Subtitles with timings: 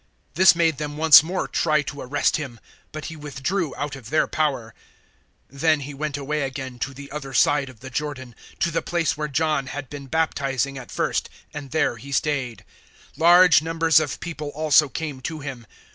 [0.31, 2.59] 010:039 This made them once more try to arrest Him,
[2.91, 4.73] but He withdrew out of their power.
[5.53, 8.81] 010:040 Then He went away again to the other side of the Jordan, to the
[8.81, 12.65] place where John had been baptizing at first; and there He stayed.
[13.13, 15.67] 010:041 Large numbers of people also came to Him.